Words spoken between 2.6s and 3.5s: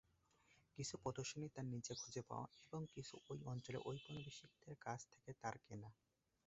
এবং কিছু তার